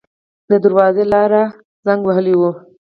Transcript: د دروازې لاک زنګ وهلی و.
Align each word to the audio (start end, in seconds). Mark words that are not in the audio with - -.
د 0.49 0.51
دروازې 0.63 1.03
لاک 1.11 1.31
زنګ 1.85 2.01
وهلی 2.05 2.35
و. 2.37 2.41